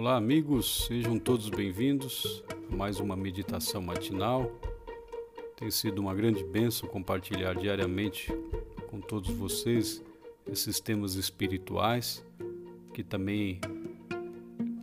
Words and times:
Olá, 0.00 0.16
amigos, 0.16 0.86
sejam 0.86 1.18
todos 1.18 1.50
bem-vindos 1.50 2.42
a 2.72 2.74
mais 2.74 2.98
uma 2.98 3.14
meditação 3.14 3.82
matinal. 3.82 4.50
Tem 5.58 5.70
sido 5.70 5.98
uma 5.98 6.14
grande 6.14 6.42
bênção 6.42 6.88
compartilhar 6.88 7.54
diariamente 7.54 8.32
com 8.88 8.98
todos 8.98 9.28
vocês 9.28 10.02
esses 10.50 10.80
temas 10.80 11.16
espirituais 11.16 12.24
que 12.94 13.04
também 13.04 13.60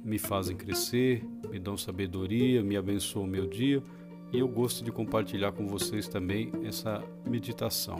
me 0.06 0.20
fazem 0.20 0.56
crescer, 0.56 1.26
me 1.50 1.58
dão 1.58 1.76
sabedoria, 1.76 2.62
me 2.62 2.78
abençoam 2.78 3.26
o 3.26 3.28
meu 3.28 3.48
dia 3.48 3.82
e 4.32 4.38
eu 4.38 4.48
gosto 4.48 4.84
de 4.84 4.92
compartilhar 4.92 5.52
com 5.52 5.66
vocês 5.68 6.08
também 6.08 6.52
essa 6.64 7.04
meditação. 7.26 7.98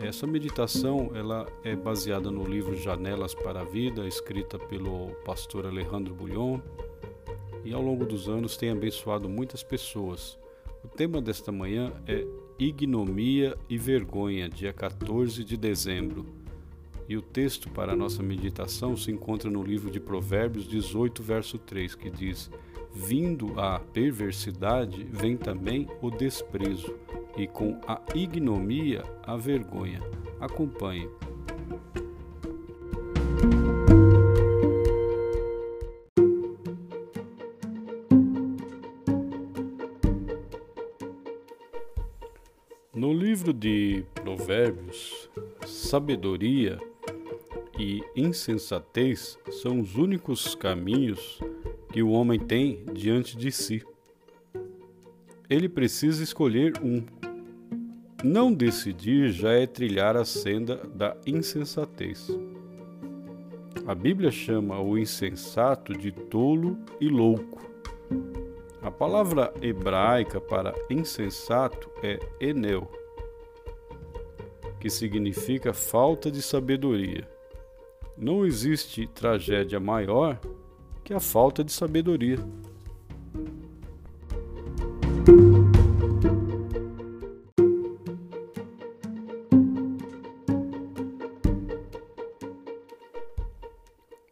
Essa 0.00 0.26
meditação 0.26 1.10
ela 1.14 1.46
é 1.64 1.74
baseada 1.74 2.30
no 2.30 2.44
livro 2.44 2.76
Janelas 2.76 3.34
para 3.34 3.60
a 3.60 3.64
Vida, 3.64 4.06
escrita 4.06 4.58
pelo 4.58 5.08
pastor 5.24 5.64
Alejandro 5.66 6.14
Bulhon, 6.14 6.60
e 7.64 7.72
ao 7.72 7.80
longo 7.80 8.04
dos 8.04 8.28
anos 8.28 8.58
tem 8.58 8.70
abençoado 8.70 9.26
muitas 9.26 9.62
pessoas. 9.62 10.38
O 10.84 10.88
tema 10.88 11.20
desta 11.22 11.50
manhã 11.50 11.92
é 12.06 12.26
Ignomia 12.58 13.56
e 13.70 13.78
Vergonha, 13.78 14.50
dia 14.50 14.72
14 14.72 15.42
de 15.42 15.56
dezembro. 15.56 16.26
E 17.08 17.16
o 17.16 17.22
texto 17.22 17.70
para 17.70 17.94
a 17.94 17.96
nossa 17.96 18.22
meditação 18.22 18.96
se 18.96 19.10
encontra 19.10 19.50
no 19.50 19.62
livro 19.62 19.90
de 19.90 19.98
Provérbios 19.98 20.68
18, 20.68 21.22
verso 21.22 21.58
3, 21.58 21.94
que 21.94 22.10
diz: 22.10 22.50
Vindo 22.92 23.58
a 23.58 23.78
perversidade, 23.78 25.04
vem 25.04 25.36
também 25.36 25.88
o 26.02 26.10
desprezo, 26.10 26.94
e 27.36 27.46
com 27.46 27.80
a 27.86 28.00
ignomia 28.14 29.04
a 29.22 29.36
vergonha. 29.36 30.00
Acompanhe. 30.40 31.08
No 42.94 43.12
livro 43.12 43.52
de 43.52 44.04
Provérbios, 44.14 45.28
sabedoria 45.66 46.78
e 47.78 48.02
insensatez 48.16 49.38
são 49.50 49.80
os 49.80 49.96
únicos 49.96 50.54
caminhos 50.54 51.38
que 51.92 52.02
o 52.02 52.10
homem 52.10 52.38
tem 52.38 52.84
diante 52.92 53.36
de 53.36 53.52
si. 53.52 53.82
Ele 55.48 55.68
precisa 55.68 56.22
escolher 56.22 56.72
um. 56.82 57.04
Não 58.24 58.52
decidir 58.52 59.30
já 59.30 59.52
é 59.52 59.66
trilhar 59.66 60.16
a 60.16 60.24
senda 60.24 60.76
da 60.94 61.16
insensatez. 61.26 62.28
A 63.86 63.94
Bíblia 63.94 64.30
chama 64.30 64.80
o 64.80 64.98
insensato 64.98 65.92
de 65.92 66.10
tolo 66.10 66.78
e 67.00 67.08
louco. 67.08 67.60
A 68.82 68.90
palavra 68.90 69.52
hebraica 69.60 70.40
para 70.40 70.74
insensato 70.88 71.90
é 72.02 72.18
enel, 72.40 72.90
que 74.80 74.88
significa 74.88 75.72
falta 75.72 76.30
de 76.30 76.40
sabedoria. 76.40 77.28
Não 78.16 78.46
existe 78.46 79.06
tragédia 79.06 79.78
maior 79.78 80.40
que 81.04 81.12
a 81.12 81.20
falta 81.20 81.62
de 81.62 81.70
sabedoria. 81.70 82.38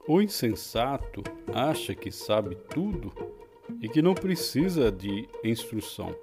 O 0.06 0.20
insensato 0.20 1.22
acha 1.50 1.94
que 1.94 2.10
sabe 2.10 2.56
tudo 2.68 3.10
e 3.80 3.88
que 3.88 4.02
não 4.02 4.14
precisa 4.14 4.92
de 4.92 5.26
instrução, 5.42 6.14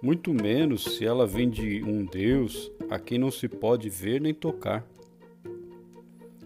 muito 0.00 0.32
menos 0.32 0.84
se 0.84 1.04
ela 1.04 1.26
vem 1.26 1.50
de 1.50 1.82
um 1.82 2.06
Deus 2.06 2.72
a 2.88 2.98
quem 2.98 3.18
não 3.18 3.30
se 3.30 3.46
pode 3.46 3.90
ver 3.90 4.22
nem 4.22 4.32
tocar. 4.32 4.86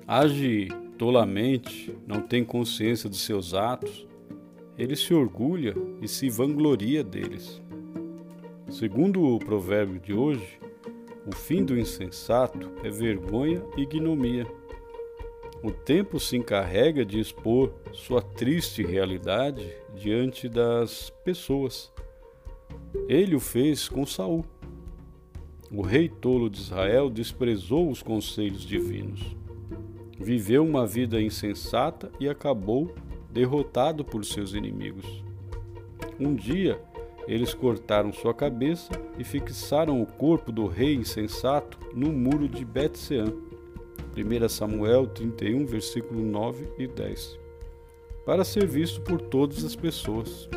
Age 0.05 0.67
tolamente, 0.99 1.97
não 2.07 2.21
tem 2.21 2.45
consciência 2.45 3.09
de 3.09 3.17
seus 3.17 3.55
atos, 3.55 4.05
ele 4.77 4.97
se 4.97 5.15
orgulha 5.15 5.75
e 6.01 6.09
se 6.09 6.29
vangloria 6.29 7.05
deles. 7.05 7.63
Segundo 8.69 9.23
o 9.23 9.39
provérbio 9.39 10.01
de 10.01 10.13
hoje, 10.13 10.59
o 11.25 11.33
fim 11.33 11.65
do 11.65 11.79
insensato 11.79 12.73
é 12.83 12.91
vergonha 12.91 13.63
e 13.77 13.83
ignomia. 13.83 14.45
O 15.63 15.71
tempo 15.71 16.19
se 16.19 16.37
encarrega 16.37 17.05
de 17.05 17.21
expor 17.21 17.73
sua 17.93 18.21
triste 18.21 18.83
realidade 18.83 19.73
diante 19.95 20.49
das 20.49 21.11
pessoas. 21.25 21.93
Ele 23.09 23.37
o 23.37 23.41
fez 23.41 23.89
com 23.89 24.05
Saul. 24.05 24.45
O 25.71 25.81
rei 25.81 26.09
tolo 26.09 26.51
de 26.51 26.59
Israel 26.59 27.09
desprezou 27.09 27.89
os 27.89 28.03
conselhos 28.03 28.63
divinos. 28.63 29.37
Viveu 30.19 30.65
uma 30.65 30.85
vida 30.85 31.23
insensata 31.23 32.11
e 32.19 32.29
acabou 32.29 32.93
derrotado 33.31 34.05
por 34.05 34.25
seus 34.25 34.55
inimigos. 34.55 35.25
Um 36.19 36.35
dia, 36.35 36.81
eles 37.27 37.55
cortaram 37.55 38.13
sua 38.13 38.35
cabeça 38.35 38.91
e 39.17 39.23
fixaram 39.23 40.03
o 40.03 40.07
corpo 40.07 40.51
do 40.51 40.67
rei 40.67 40.95
insensato 40.95 41.79
no 41.95 42.13
muro 42.13 42.49
de 42.49 42.65
Bet-Sean. 42.65 43.33
1 44.17 44.49
Samuel 44.49 45.07
31, 45.07 45.65
versículo 45.65 46.21
9 46.21 46.69
e 46.79 46.87
10, 46.87 47.39
para 48.27 48.45
ser 48.45 48.67
visto 48.67 49.01
por 49.01 49.21
todas 49.21 49.65
as 49.65 49.75
pessoas. 49.75 50.49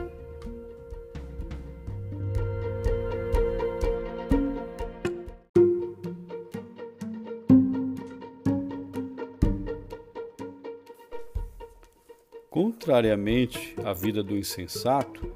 Contrariamente 12.50 13.76
à 13.84 13.92
vida 13.94 14.24
do 14.24 14.38
insensato, 14.38 15.30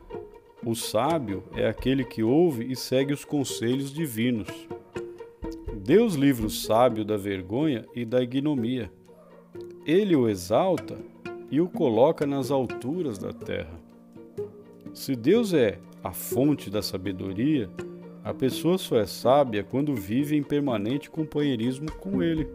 o 0.65 0.75
sábio 0.75 1.43
é 1.53 1.67
aquele 1.67 2.05
que 2.05 2.21
ouve 2.21 2.71
e 2.71 2.75
segue 2.75 3.13
os 3.13 3.25
conselhos 3.25 3.93
divinos. 3.93 4.47
Deus 5.89 6.13
livra 6.13 6.45
o 6.45 6.51
sábio 6.51 7.03
da 7.03 7.17
vergonha 7.17 7.83
e 7.95 8.05
da 8.05 8.21
ignomia. 8.21 8.91
Ele 9.87 10.15
o 10.15 10.29
exalta 10.29 10.95
e 11.49 11.59
o 11.59 11.67
coloca 11.67 12.27
nas 12.27 12.51
alturas 12.51 13.17
da 13.17 13.33
terra. 13.33 13.73
Se 14.93 15.15
Deus 15.15 15.51
é 15.51 15.79
a 16.03 16.11
fonte 16.11 16.69
da 16.69 16.83
sabedoria, 16.83 17.71
a 18.23 18.31
pessoa 18.35 18.77
só 18.77 18.97
é 18.97 19.07
sábia 19.07 19.63
quando 19.63 19.95
vive 19.95 20.37
em 20.37 20.43
permanente 20.43 21.09
companheirismo 21.09 21.91
com 21.93 22.21
Ele. 22.21 22.47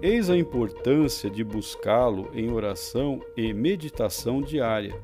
Eis 0.00 0.30
a 0.30 0.36
importância 0.36 1.28
de 1.28 1.42
buscá-lo 1.42 2.30
em 2.32 2.48
oração 2.48 3.20
e 3.36 3.52
meditação 3.52 4.40
diária. 4.40 4.94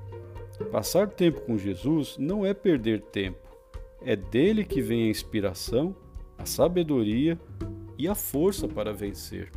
Passar 0.70 1.08
tempo 1.08 1.40
com 1.40 1.58
Jesus 1.58 2.16
não 2.16 2.46
é 2.46 2.54
perder 2.54 3.00
tempo, 3.00 3.48
é 4.00 4.14
dele 4.14 4.64
que 4.64 4.80
vem 4.80 5.08
a 5.08 5.10
inspiração 5.10 5.96
a 6.40 6.46
sabedoria 6.46 7.38
e 7.98 8.08
a 8.08 8.14
força 8.14 8.66
para 8.66 8.94
vencer. 8.94 9.52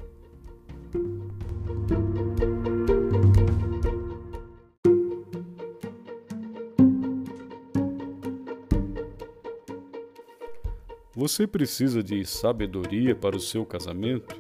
Você 11.15 11.47
precisa 11.47 12.03
de 12.03 12.25
sabedoria 12.25 13.15
para 13.15 13.37
o 13.37 13.39
seu 13.39 13.65
casamento? 13.65 14.35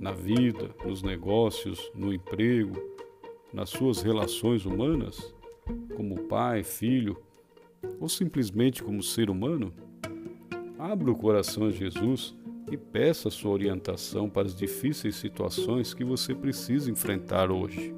Na 0.00 0.12
vida, 0.12 0.74
nos 0.82 1.02
negócios, 1.02 1.92
no 1.94 2.10
emprego, 2.10 2.72
nas 3.52 3.68
suas 3.68 4.00
relações 4.00 4.64
humanas? 4.64 5.34
Como 5.94 6.22
pai, 6.22 6.62
filho 6.62 7.18
ou 8.00 8.08
simplesmente 8.08 8.82
como 8.82 9.02
ser 9.02 9.28
humano? 9.28 9.74
Abra 10.84 11.10
o 11.10 11.16
coração 11.16 11.68
a 11.68 11.70
Jesus 11.70 12.34
e 12.70 12.76
peça 12.76 13.30
sua 13.30 13.52
orientação 13.52 14.28
para 14.28 14.46
as 14.46 14.54
difíceis 14.54 15.16
situações 15.16 15.94
que 15.94 16.04
você 16.04 16.34
precisa 16.34 16.90
enfrentar 16.90 17.50
hoje. 17.50 17.94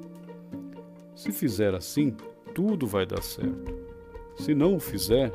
Se 1.13 1.33
fizer 1.33 1.75
assim, 1.75 2.15
tudo 2.55 2.87
vai 2.87 3.05
dar 3.05 3.21
certo. 3.21 3.75
Se 4.37 4.55
não 4.55 4.77
o 4.77 4.79
fizer, 4.79 5.33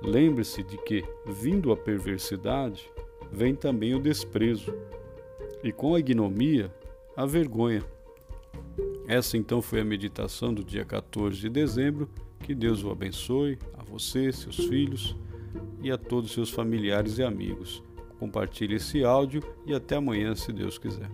lembre-se 0.00 0.62
de 0.62 0.78
que, 0.78 1.04
vindo 1.26 1.72
a 1.72 1.76
perversidade, 1.76 2.88
vem 3.32 3.52
também 3.52 3.92
o 3.92 4.00
desprezo, 4.00 4.72
e 5.64 5.72
com 5.72 5.92
a 5.92 5.98
ignomia, 5.98 6.72
a 7.16 7.26
vergonha. 7.26 7.82
Essa 9.08 9.36
então 9.36 9.60
foi 9.60 9.80
a 9.80 9.84
meditação 9.84 10.54
do 10.54 10.62
dia 10.62 10.84
14 10.84 11.36
de 11.36 11.48
dezembro. 11.48 12.08
Que 12.44 12.54
Deus 12.54 12.84
o 12.84 12.92
abençoe, 12.92 13.58
a 13.76 13.82
você, 13.82 14.30
seus 14.30 14.54
filhos 14.54 15.16
e 15.86 15.90
a 15.92 15.96
todos 15.96 16.32
seus 16.32 16.50
familiares 16.50 17.18
e 17.18 17.22
amigos. 17.22 17.82
Compartilhe 18.18 18.74
esse 18.74 19.04
áudio 19.04 19.42
e 19.64 19.72
até 19.72 19.96
amanhã, 19.96 20.34
se 20.34 20.52
Deus 20.52 20.78
quiser. 20.78 21.08